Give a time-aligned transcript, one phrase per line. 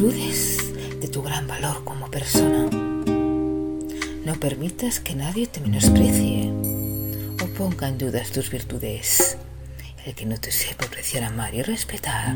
[0.00, 0.56] dudes
[0.98, 2.70] de tu gran valor como persona.
[4.24, 6.50] No permitas que nadie te menosprecie
[7.42, 9.36] o ponga en dudas tus virtudes.
[10.06, 12.34] El que no te sepa apreciar, amar y respetar